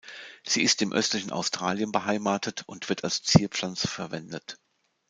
[0.43, 4.57] Sie ist im östlichen Australien beheimatet und wird als Zierpflanze verwendet.